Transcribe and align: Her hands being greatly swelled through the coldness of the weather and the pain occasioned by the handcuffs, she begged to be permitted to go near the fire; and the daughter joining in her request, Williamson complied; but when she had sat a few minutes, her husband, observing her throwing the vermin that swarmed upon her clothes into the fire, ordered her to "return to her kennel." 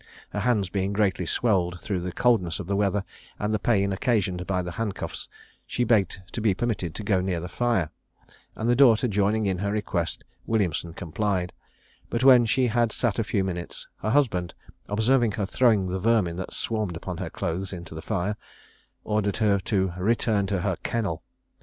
Her 0.31 0.39
hands 0.39 0.67
being 0.69 0.93
greatly 0.93 1.27
swelled 1.27 1.79
through 1.79 1.99
the 1.99 2.11
coldness 2.11 2.59
of 2.59 2.65
the 2.65 2.75
weather 2.75 3.05
and 3.37 3.53
the 3.53 3.59
pain 3.59 3.93
occasioned 3.93 4.47
by 4.47 4.63
the 4.63 4.71
handcuffs, 4.71 5.29
she 5.67 5.83
begged 5.83 6.19
to 6.31 6.41
be 6.41 6.55
permitted 6.55 6.95
to 6.95 7.03
go 7.03 7.21
near 7.21 7.39
the 7.39 7.47
fire; 7.47 7.91
and 8.55 8.67
the 8.67 8.75
daughter 8.75 9.07
joining 9.07 9.45
in 9.45 9.59
her 9.59 9.71
request, 9.71 10.23
Williamson 10.47 10.95
complied; 10.95 11.53
but 12.09 12.23
when 12.23 12.47
she 12.47 12.65
had 12.65 12.91
sat 12.91 13.19
a 13.19 13.23
few 13.23 13.43
minutes, 13.43 13.87
her 13.97 14.09
husband, 14.09 14.55
observing 14.89 15.33
her 15.33 15.45
throwing 15.45 15.85
the 15.85 15.99
vermin 15.99 16.35
that 16.37 16.51
swarmed 16.51 16.97
upon 16.97 17.17
her 17.17 17.29
clothes 17.29 17.71
into 17.71 17.93
the 17.93 18.01
fire, 18.01 18.35
ordered 19.03 19.37
her 19.37 19.59
to 19.59 19.93
"return 19.99 20.47
to 20.47 20.61
her 20.61 20.77
kennel." 20.81 21.21